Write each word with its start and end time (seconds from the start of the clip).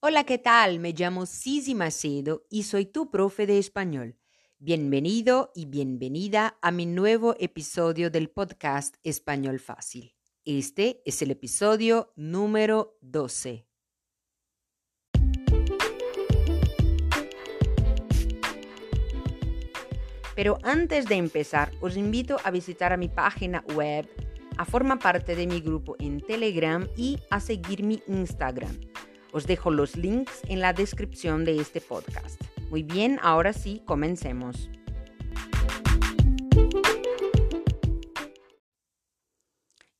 Hola, 0.00 0.22
¿qué 0.22 0.38
tal? 0.38 0.78
Me 0.78 0.92
llamo 0.92 1.26
Sisi 1.26 1.74
Macedo 1.74 2.46
y 2.48 2.62
soy 2.62 2.86
tu 2.86 3.10
profe 3.10 3.48
de 3.48 3.58
español. 3.58 4.16
Bienvenido 4.60 5.50
y 5.56 5.66
bienvenida 5.66 6.56
a 6.62 6.70
mi 6.70 6.86
nuevo 6.86 7.34
episodio 7.40 8.08
del 8.08 8.30
podcast 8.30 8.94
Español 9.02 9.58
Fácil. 9.58 10.14
Este 10.44 11.02
es 11.04 11.20
el 11.20 11.32
episodio 11.32 12.12
número 12.14 12.96
12. 13.00 13.66
Pero 20.36 20.58
antes 20.62 21.06
de 21.06 21.16
empezar, 21.16 21.72
os 21.80 21.96
invito 21.96 22.36
a 22.44 22.52
visitar 22.52 22.96
mi 22.96 23.08
página 23.08 23.64
web, 23.74 24.08
a 24.58 24.64
formar 24.64 25.00
parte 25.00 25.34
de 25.34 25.48
mi 25.48 25.60
grupo 25.60 25.96
en 25.98 26.20
Telegram 26.20 26.86
y 26.96 27.18
a 27.30 27.40
seguir 27.40 27.82
mi 27.82 28.00
Instagram. 28.06 28.78
Os 29.38 29.46
dejo 29.46 29.70
los 29.70 29.94
links 29.94 30.40
en 30.48 30.58
la 30.58 30.72
descripción 30.72 31.44
de 31.44 31.60
este 31.60 31.80
podcast. 31.80 32.42
Muy 32.70 32.82
bien, 32.82 33.20
ahora 33.22 33.52
sí, 33.52 33.80
comencemos. 33.86 34.68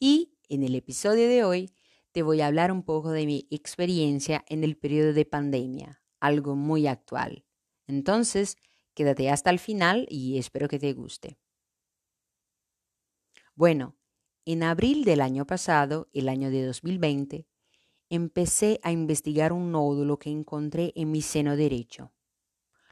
Y 0.01 0.37
en 0.49 0.65
el 0.65 0.75
episodio 0.75 1.29
de 1.29 1.45
hoy 1.45 1.71
te 2.11 2.23
voy 2.23 2.41
a 2.41 2.49
hablar 2.49 2.73
un 2.73 2.83
poco 2.83 3.13
de 3.13 3.27
mi 3.27 3.47
experiencia 3.53 4.45
en 4.49 4.65
el 4.65 4.77
periodo 4.77 5.13
de 5.13 5.25
pandemia, 5.25 6.03
algo 6.19 6.57
muy 6.57 6.89
actual. 6.89 7.45
Entonces, 7.87 8.57
quédate 8.93 9.31
hasta 9.31 9.51
el 9.51 9.61
final 9.61 10.09
y 10.11 10.39
espero 10.39 10.67
que 10.67 10.81
te 10.81 10.93
guste. 10.95 11.39
Bueno, 13.55 13.97
en 14.45 14.65
abril 14.65 15.05
del 15.05 15.21
año 15.21 15.47
pasado, 15.47 16.09
el 16.13 16.29
año 16.29 16.51
de 16.51 16.67
2020, 16.67 17.47
empecé 18.11 18.81
a 18.83 18.93
investigar 18.93 19.53
un 19.53 19.71
nódulo 19.71 20.19
que 20.19 20.31
encontré 20.31 20.93
en 20.97 21.11
mi 21.11 21.23
seno 21.23 21.57
derecho. 21.57 22.13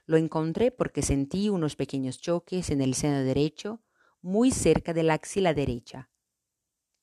Lo 0.04 0.16
encontré 0.16 0.70
porque 0.70 1.02
sentí 1.02 1.48
unos 1.48 1.74
pequeños 1.74 2.20
choques 2.20 2.70
en 2.70 2.80
el 2.80 2.94
seno 2.94 3.24
derecho, 3.24 3.82
muy 4.22 4.50
cerca 4.50 4.92
de 4.92 5.02
la 5.02 5.14
axila 5.14 5.54
derecha. 5.54 6.10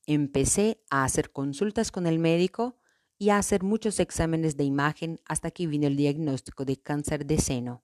Empecé 0.05 0.83
a 0.89 1.03
hacer 1.03 1.31
consultas 1.31 1.91
con 1.91 2.07
el 2.07 2.19
médico 2.19 2.77
y 3.17 3.29
a 3.29 3.37
hacer 3.37 3.63
muchos 3.63 3.99
exámenes 3.99 4.57
de 4.57 4.63
imagen 4.63 5.19
hasta 5.25 5.51
que 5.51 5.67
vino 5.67 5.87
el 5.87 5.95
diagnóstico 5.95 6.65
de 6.65 6.77
cáncer 6.81 7.25
de 7.25 7.39
seno. 7.39 7.83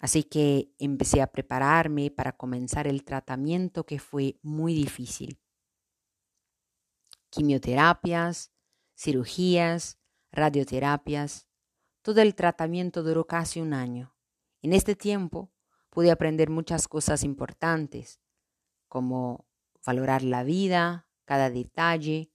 Así 0.00 0.24
que 0.24 0.72
empecé 0.78 1.22
a 1.22 1.26
prepararme 1.26 2.10
para 2.10 2.36
comenzar 2.36 2.86
el 2.86 3.02
tratamiento 3.04 3.86
que 3.86 3.98
fue 3.98 4.38
muy 4.42 4.74
difícil 4.74 5.40
quimioterapias, 7.36 8.50
cirugías, 8.96 9.98
radioterapias. 10.32 11.46
Todo 12.02 12.20
el 12.22 12.34
tratamiento 12.34 13.02
duró 13.02 13.26
casi 13.26 13.60
un 13.60 13.74
año. 13.74 14.16
En 14.62 14.72
este 14.72 14.96
tiempo 14.96 15.52
pude 15.90 16.10
aprender 16.10 16.50
muchas 16.50 16.88
cosas 16.88 17.22
importantes, 17.22 18.20
como 18.88 19.46
valorar 19.84 20.22
la 20.22 20.42
vida, 20.42 21.08
cada 21.24 21.50
detalle, 21.50 22.32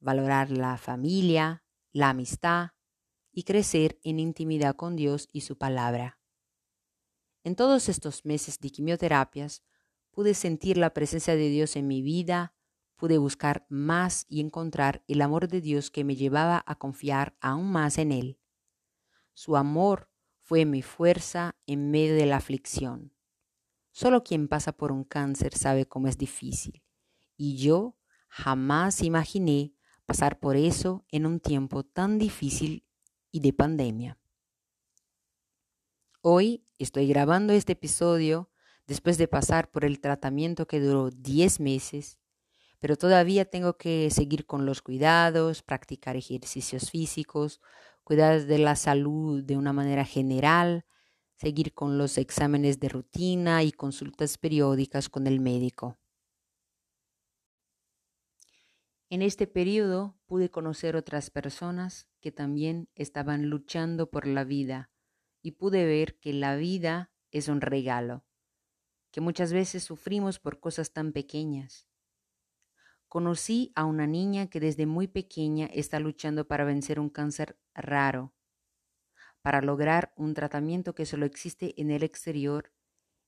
valorar 0.00 0.50
la 0.50 0.76
familia, 0.76 1.64
la 1.92 2.10
amistad 2.10 2.70
y 3.32 3.44
crecer 3.44 3.98
en 4.02 4.20
intimidad 4.20 4.76
con 4.76 4.96
Dios 4.96 5.28
y 5.32 5.40
su 5.42 5.58
palabra. 5.58 6.18
En 7.42 7.56
todos 7.56 7.88
estos 7.88 8.24
meses 8.24 8.58
de 8.58 8.70
quimioterapias 8.70 9.62
pude 10.10 10.34
sentir 10.34 10.78
la 10.78 10.94
presencia 10.94 11.34
de 11.34 11.48
Dios 11.48 11.76
en 11.76 11.86
mi 11.86 12.00
vida, 12.00 12.53
pude 12.96 13.18
buscar 13.18 13.66
más 13.68 14.26
y 14.28 14.40
encontrar 14.40 15.02
el 15.08 15.22
amor 15.22 15.48
de 15.48 15.60
Dios 15.60 15.90
que 15.90 16.04
me 16.04 16.16
llevaba 16.16 16.62
a 16.66 16.76
confiar 16.76 17.36
aún 17.40 17.70
más 17.70 17.98
en 17.98 18.12
Él. 18.12 18.38
Su 19.32 19.56
amor 19.56 20.08
fue 20.42 20.64
mi 20.64 20.82
fuerza 20.82 21.56
en 21.66 21.90
medio 21.90 22.14
de 22.14 22.26
la 22.26 22.36
aflicción. 22.36 23.12
Solo 23.92 24.24
quien 24.24 24.48
pasa 24.48 24.72
por 24.72 24.92
un 24.92 25.04
cáncer 25.04 25.56
sabe 25.56 25.86
cómo 25.86 26.08
es 26.08 26.18
difícil, 26.18 26.82
y 27.36 27.56
yo 27.56 27.96
jamás 28.28 29.02
imaginé 29.02 29.74
pasar 30.06 30.38
por 30.38 30.56
eso 30.56 31.04
en 31.08 31.26
un 31.26 31.40
tiempo 31.40 31.84
tan 31.84 32.18
difícil 32.18 32.84
y 33.30 33.40
de 33.40 33.52
pandemia. 33.52 34.18
Hoy 36.20 36.64
estoy 36.78 37.06
grabando 37.06 37.52
este 37.52 37.72
episodio 37.72 38.50
después 38.86 39.18
de 39.18 39.28
pasar 39.28 39.70
por 39.70 39.84
el 39.84 40.00
tratamiento 40.00 40.66
que 40.66 40.80
duró 40.80 41.10
10 41.10 41.60
meses 41.60 42.18
pero 42.84 42.98
todavía 42.98 43.46
tengo 43.46 43.78
que 43.78 44.10
seguir 44.10 44.44
con 44.44 44.66
los 44.66 44.82
cuidados, 44.82 45.62
practicar 45.62 46.16
ejercicios 46.16 46.90
físicos, 46.90 47.62
cuidar 48.02 48.44
de 48.44 48.58
la 48.58 48.76
salud 48.76 49.42
de 49.42 49.56
una 49.56 49.72
manera 49.72 50.04
general, 50.04 50.84
seguir 51.34 51.72
con 51.72 51.96
los 51.96 52.18
exámenes 52.18 52.80
de 52.80 52.90
rutina 52.90 53.62
y 53.62 53.72
consultas 53.72 54.36
periódicas 54.36 55.08
con 55.08 55.26
el 55.26 55.40
médico. 55.40 55.96
En 59.08 59.22
este 59.22 59.46
periodo 59.46 60.18
pude 60.26 60.50
conocer 60.50 60.94
otras 60.94 61.30
personas 61.30 62.06
que 62.20 62.32
también 62.32 62.90
estaban 62.96 63.48
luchando 63.48 64.10
por 64.10 64.26
la 64.26 64.44
vida 64.44 64.90
y 65.40 65.52
pude 65.52 65.86
ver 65.86 66.18
que 66.18 66.34
la 66.34 66.54
vida 66.56 67.10
es 67.30 67.48
un 67.48 67.62
regalo, 67.62 68.26
que 69.10 69.22
muchas 69.22 69.54
veces 69.54 69.84
sufrimos 69.84 70.38
por 70.38 70.60
cosas 70.60 70.92
tan 70.92 71.12
pequeñas 71.12 71.88
Conocí 73.14 73.70
a 73.76 73.84
una 73.84 74.08
niña 74.08 74.48
que 74.48 74.58
desde 74.58 74.86
muy 74.86 75.06
pequeña 75.06 75.66
está 75.66 76.00
luchando 76.00 76.48
para 76.48 76.64
vencer 76.64 76.98
un 76.98 77.08
cáncer 77.08 77.56
raro. 77.72 78.34
Para 79.40 79.60
lograr 79.62 80.12
un 80.16 80.34
tratamiento 80.34 80.96
que 80.96 81.06
solo 81.06 81.24
existe 81.24 81.80
en 81.80 81.92
el 81.92 82.02
exterior, 82.02 82.72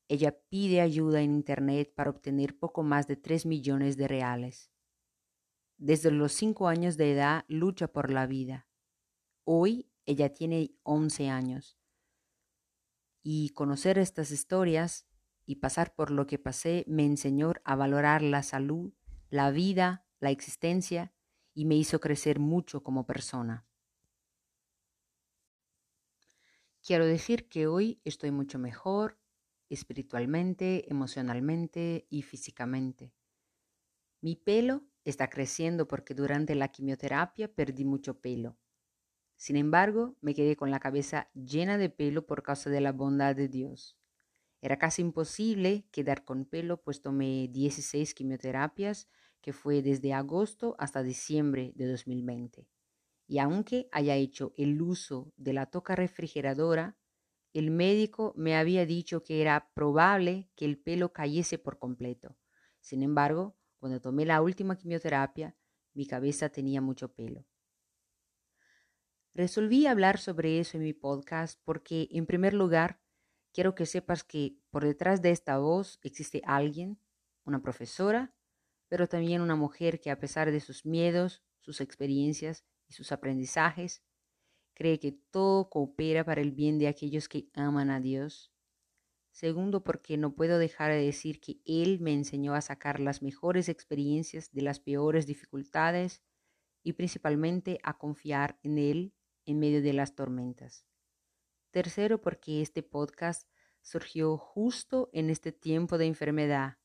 ella 0.08 0.36
pide 0.48 0.80
ayuda 0.80 1.22
en 1.22 1.36
Internet 1.36 1.94
para 1.94 2.10
obtener 2.10 2.58
poco 2.58 2.82
más 2.82 3.06
de 3.06 3.14
3 3.14 3.46
millones 3.46 3.96
de 3.96 4.08
reales. 4.08 4.72
Desde 5.76 6.10
los 6.10 6.32
5 6.32 6.66
años 6.66 6.96
de 6.96 7.12
edad 7.12 7.44
lucha 7.46 7.86
por 7.86 8.10
la 8.10 8.26
vida. 8.26 8.66
Hoy 9.44 9.88
ella 10.04 10.32
tiene 10.32 10.74
11 10.82 11.28
años. 11.30 11.78
Y 13.22 13.50
conocer 13.50 13.98
estas 13.98 14.32
historias 14.32 15.06
y 15.44 15.60
pasar 15.60 15.94
por 15.94 16.10
lo 16.10 16.26
que 16.26 16.40
pasé 16.40 16.84
me 16.88 17.04
enseñó 17.04 17.52
a 17.62 17.76
valorar 17.76 18.22
la 18.22 18.42
salud 18.42 18.92
la 19.30 19.50
vida, 19.50 20.06
la 20.20 20.30
existencia, 20.30 21.12
y 21.54 21.64
me 21.64 21.74
hizo 21.74 22.00
crecer 22.00 22.38
mucho 22.38 22.82
como 22.82 23.06
persona. 23.06 23.66
Quiero 26.86 27.06
decir 27.06 27.48
que 27.48 27.66
hoy 27.66 28.00
estoy 28.04 28.30
mucho 28.30 28.58
mejor 28.58 29.18
espiritualmente, 29.68 30.90
emocionalmente 30.90 32.06
y 32.10 32.22
físicamente. 32.22 33.12
Mi 34.20 34.36
pelo 34.36 34.84
está 35.04 35.28
creciendo 35.28 35.88
porque 35.88 36.14
durante 36.14 36.54
la 36.54 36.68
quimioterapia 36.68 37.52
perdí 37.52 37.84
mucho 37.84 38.20
pelo. 38.20 38.56
Sin 39.36 39.56
embargo, 39.56 40.16
me 40.20 40.34
quedé 40.34 40.56
con 40.56 40.70
la 40.70 40.80
cabeza 40.80 41.28
llena 41.34 41.78
de 41.78 41.90
pelo 41.90 42.26
por 42.26 42.42
causa 42.42 42.70
de 42.70 42.80
la 42.80 42.92
bondad 42.92 43.34
de 43.34 43.48
Dios. 43.48 43.96
Era 44.60 44.78
casi 44.78 45.02
imposible 45.02 45.86
quedar 45.90 46.24
con 46.24 46.44
pelo, 46.44 46.82
pues 46.82 47.02
tomé 47.02 47.48
16 47.48 48.14
quimioterapias, 48.14 49.08
que 49.40 49.52
fue 49.52 49.82
desde 49.82 50.12
agosto 50.12 50.74
hasta 50.78 51.02
diciembre 51.02 51.72
de 51.76 51.86
2020. 51.86 52.66
Y 53.28 53.38
aunque 53.38 53.88
haya 53.92 54.16
hecho 54.16 54.52
el 54.56 54.80
uso 54.80 55.32
de 55.36 55.52
la 55.52 55.66
toca 55.66 55.94
refrigeradora, 55.94 56.96
el 57.52 57.70
médico 57.70 58.34
me 58.36 58.56
había 58.56 58.86
dicho 58.86 59.22
que 59.22 59.40
era 59.40 59.70
probable 59.74 60.50
que 60.56 60.64
el 60.64 60.78
pelo 60.78 61.12
cayese 61.12 61.58
por 61.58 61.78
completo. 61.78 62.36
Sin 62.80 63.02
embargo, 63.02 63.56
cuando 63.78 64.00
tomé 64.00 64.26
la 64.26 64.42
última 64.42 64.76
quimioterapia, 64.76 65.56
mi 65.94 66.06
cabeza 66.06 66.50
tenía 66.50 66.80
mucho 66.80 67.12
pelo. 67.14 67.46
Resolví 69.34 69.86
hablar 69.86 70.18
sobre 70.18 70.60
eso 70.60 70.76
en 70.76 70.84
mi 70.84 70.92
podcast 70.92 71.60
porque, 71.64 72.08
en 72.10 72.26
primer 72.26 72.54
lugar, 72.54 73.00
quiero 73.56 73.74
que 73.74 73.86
sepas 73.86 74.22
que 74.22 74.58
por 74.70 74.84
detrás 74.84 75.22
de 75.22 75.30
esta 75.30 75.56
voz 75.56 75.98
existe 76.02 76.42
alguien, 76.44 77.00
una 77.46 77.62
profesora, 77.62 78.34
pero 78.86 79.08
también 79.08 79.40
una 79.40 79.56
mujer 79.56 79.98
que 79.98 80.10
a 80.10 80.20
pesar 80.20 80.50
de 80.50 80.60
sus 80.60 80.84
miedos, 80.84 81.42
sus 81.62 81.80
experiencias 81.80 82.66
y 82.86 82.92
sus 82.92 83.12
aprendizajes, 83.12 84.02
cree 84.74 85.00
que 85.00 85.12
todo 85.30 85.70
coopera 85.70 86.22
para 86.22 86.42
el 86.42 86.52
bien 86.52 86.78
de 86.78 86.86
aquellos 86.86 87.30
que 87.30 87.48
aman 87.54 87.88
a 87.88 87.98
Dios. 87.98 88.52
Segundo, 89.30 89.82
porque 89.82 90.18
no 90.18 90.34
puedo 90.34 90.58
dejar 90.58 90.92
de 90.92 91.02
decir 91.02 91.40
que 91.40 91.62
Él 91.64 91.98
me 91.98 92.12
enseñó 92.12 92.54
a 92.54 92.60
sacar 92.60 93.00
las 93.00 93.22
mejores 93.22 93.70
experiencias 93.70 94.52
de 94.52 94.60
las 94.60 94.80
peores 94.80 95.26
dificultades 95.26 96.22
y 96.82 96.92
principalmente 96.92 97.78
a 97.82 97.96
confiar 97.96 98.58
en 98.62 98.76
Él 98.76 99.14
en 99.46 99.58
medio 99.60 99.80
de 99.80 99.94
las 99.94 100.14
tormentas. 100.14 100.84
Tercero, 101.76 102.22
porque 102.22 102.62
este 102.62 102.82
podcast 102.82 103.46
surgió 103.82 104.38
justo 104.38 105.10
en 105.12 105.28
este 105.28 105.52
tiempo 105.52 105.98
de 105.98 106.06
enfermedad. 106.06 106.78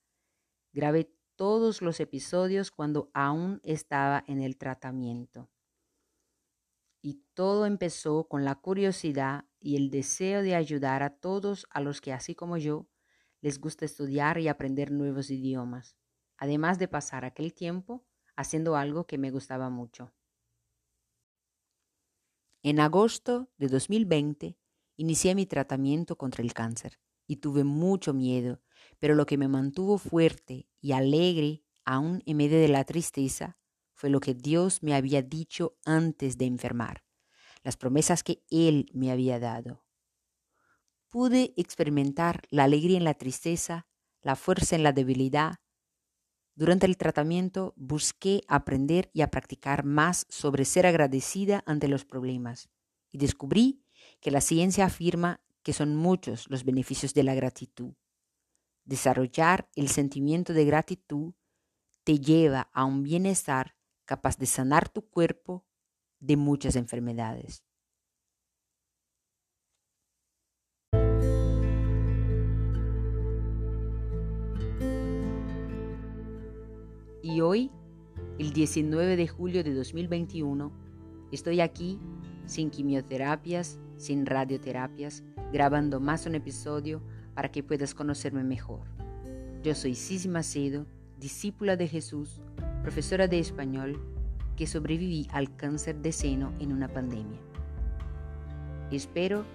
Grabé 0.74 1.16
todos 1.38 1.82
los 1.82 2.02
episodios 2.02 2.72
cuando 2.72 3.10
aún 3.14 3.62
estaba 3.64 4.26
en 4.28 4.42
el 4.42 4.58
tratamiento. 4.58 5.50
Y 7.02 7.24
todo 7.34 7.68
empezó 7.68 8.28
con 8.28 8.44
la 8.44 8.56
curiosidad 8.56 9.46
y 9.62 9.78
el 9.78 9.92
deseo 9.92 10.42
de 10.42 10.56
ayudar 10.56 11.04
a 11.04 11.16
todos 11.16 11.68
a 11.70 11.80
los 11.80 12.02
que, 12.02 12.12
así 12.12 12.36
como 12.36 12.58
yo, 12.58 12.90
les 13.40 13.62
gusta 13.62 13.86
estudiar 13.86 14.40
y 14.40 14.50
aprender 14.50 14.92
nuevos 14.92 15.30
idiomas, 15.30 15.96
además 16.36 16.80
de 16.80 16.90
pasar 16.90 17.24
aquel 17.24 17.54
tiempo 17.54 18.06
haciendo 18.36 18.76
algo 18.76 19.08
que 19.08 19.18
me 19.18 19.32
gustaba 19.32 19.70
mucho. 19.70 20.14
En 22.62 22.82
agosto 22.82 23.50
de 23.58 23.70
2020 23.70 24.58
inicié 24.96 25.36
mi 25.36 25.46
tratamiento 25.46 26.18
contra 26.18 26.44
el 26.44 26.54
cáncer 26.54 27.00
y 27.28 27.38
tuve 27.38 27.64
mucho 27.64 28.14
miedo, 28.14 28.62
pero 29.00 29.16
lo 29.16 29.26
que 29.26 29.38
me 29.38 29.48
mantuvo 29.48 29.98
fuerte 29.98 30.68
y 30.80 30.92
alegre 30.92 31.64
aún 31.86 32.22
en 32.26 32.38
medio 32.38 32.60
de 32.60 32.68
la 32.68 32.84
tristeza 32.84 33.58
fue 33.94 34.10
lo 34.10 34.20
que 34.20 34.34
Dios 34.34 34.82
me 34.84 34.96
había 34.96 35.22
dicho 35.22 35.78
antes 35.86 36.38
de 36.38 36.46
enfermar, 36.46 37.04
las 37.64 37.78
promesas 37.78 38.24
que 38.24 38.44
Él 38.50 38.88
me 38.94 39.12
había 39.12 39.40
dado. 39.40 39.86
Pude 41.10 41.54
experimentar 41.58 42.42
la 42.50 42.64
alegría 42.64 42.98
en 42.98 43.04
la 43.04 43.14
tristeza, 43.14 43.88
la 44.22 44.36
fuerza 44.36 44.76
en 44.76 44.84
la 44.84 44.92
debilidad. 44.92 45.56
Durante 46.56 46.86
el 46.86 46.98
tratamiento 46.98 47.74
busqué 47.76 48.42
aprender 48.48 49.10
y 49.14 49.22
a 49.22 49.30
practicar 49.30 49.84
más 49.84 50.26
sobre 50.30 50.66
ser 50.66 50.86
agradecida 50.86 51.64
ante 51.66 51.88
los 51.88 52.06
problemas 52.06 52.70
y 53.12 53.18
descubrí 53.18 53.81
que 54.22 54.32
la 54.32 54.40
ciencia 54.40 54.86
afirma 54.86 55.42
que 55.64 55.74
son 55.74 55.96
muchos 55.96 56.50
los 56.50 56.64
beneficios 56.64 57.14
de 57.14 57.24
la 57.24 57.36
gratitud. 57.36 57.94
Desarrollar 58.86 59.70
el 59.76 59.90
sentimiento 59.90 60.54
de 60.54 60.66
gratitud 60.66 61.34
te 62.04 62.20
lleva 62.20 62.70
a 62.74 62.86
un 62.86 63.04
bienestar 63.04 63.76
capaz 64.06 64.38
de 64.38 64.46
sanar 64.46 64.90
tu 64.90 65.10
cuerpo 65.10 65.66
de 66.20 66.38
muchas 66.38 66.76
enfermedades. 66.76 67.64
Y 77.24 77.40
hoy, 77.42 77.72
el 78.40 78.52
19 78.52 79.16
de 79.16 79.28
julio 79.28 79.64
de 79.64 79.74
2021, 79.74 80.72
estoy 81.32 81.62
aquí 81.62 82.00
sin 82.52 82.70
quimioterapias, 82.70 83.80
sin 83.96 84.26
radioterapias, 84.26 85.24
grabando 85.54 86.02
más 86.02 86.26
un 86.26 86.36
episodio 86.36 87.02
para 87.34 87.50
que 87.50 87.64
puedas 87.64 87.96
conocerme 87.96 88.44
mejor. 88.44 88.82
Yo 89.64 89.74
soy 89.74 89.96
Sisi 89.96 90.28
Macedo, 90.28 90.86
discípula 91.18 91.78
de 91.78 91.88
Jesús, 91.88 92.42
profesora 92.82 93.30
de 93.30 93.40
español, 93.40 94.04
que 94.58 94.68
sobreviví 94.68 95.30
al 95.32 95.56
cáncer 95.56 96.02
de 96.02 96.12
seno 96.12 96.52
en 96.60 96.74
una 96.74 96.90
pandemia. 96.90 97.40
Espero 98.92 99.46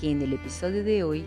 que 0.00 0.10
en 0.10 0.22
el 0.22 0.32
episodio 0.32 0.82
de 0.84 1.04
hoy 1.04 1.26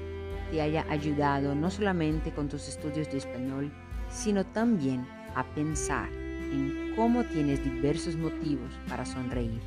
te 0.49 0.59
haya 0.59 0.87
ayudado 0.89 1.53
no 1.53 1.69
solamente 1.69 2.33
con 2.33 2.49
tus 2.49 2.67
estudios 2.67 3.11
de 3.11 3.19
español, 3.19 3.71
sino 4.09 4.43
también 4.43 5.05
a 5.35 5.45
pensar 5.53 6.11
en 6.11 6.93
cómo 6.95 7.23
tienes 7.25 7.63
diversos 7.63 8.15
motivos 8.15 8.73
para 8.89 9.05
sonreír, 9.05 9.61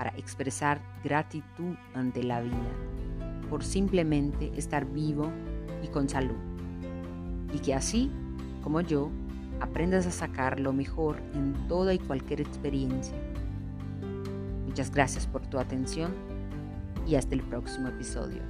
para 0.00 0.16
expresar 0.16 0.80
gratitud 1.04 1.76
ante 1.92 2.22
la 2.22 2.40
vida, 2.40 2.72
por 3.50 3.62
simplemente 3.62 4.50
estar 4.56 4.86
vivo 4.86 5.30
y 5.82 5.88
con 5.88 6.08
salud. 6.08 6.38
Y 7.52 7.58
que 7.58 7.74
así, 7.74 8.10
como 8.62 8.80
yo, 8.80 9.10
aprendas 9.60 10.06
a 10.06 10.10
sacar 10.10 10.58
lo 10.58 10.72
mejor 10.72 11.20
en 11.34 11.52
toda 11.68 11.92
y 11.92 11.98
cualquier 11.98 12.40
experiencia. 12.40 13.14
Muchas 14.66 14.90
gracias 14.90 15.26
por 15.26 15.46
tu 15.46 15.58
atención 15.58 16.14
y 17.06 17.16
hasta 17.16 17.34
el 17.34 17.42
próximo 17.42 17.88
episodio. 17.88 18.40